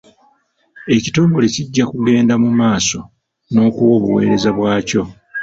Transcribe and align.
Ekitongole 0.95 1.47
kijja 1.55 1.83
kugenda 1.91 2.33
mu 2.43 2.49
maaso 2.59 2.99
n'okuwa 3.51 3.91
obuweereza 3.97 4.49
bwakyo. 4.57 5.03